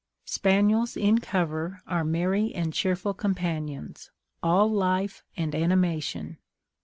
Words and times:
Spaniels 0.25 0.97
in 0.97 1.19
cover 1.19 1.83
are 1.85 2.03
merry 2.03 2.55
and 2.55 2.73
cheerful 2.73 3.13
companions, 3.13 4.09
all 4.41 4.67
life 4.67 5.23
and 5.37 5.53
animation. 5.53 6.39